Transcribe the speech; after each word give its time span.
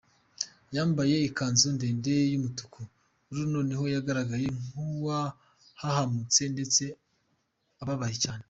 Yambaye 0.75 1.15
ikanzu 1.29 1.67
ndende 1.75 2.13
y’umutuku, 2.31 2.79
Lulu 3.33 3.49
noneho 3.55 3.83
yagaragaraga 3.93 4.53
nk’uwahahamutse 4.69 6.41
ndetse 6.55 6.83
ababaye 7.83 8.15
cyane. 8.23 8.39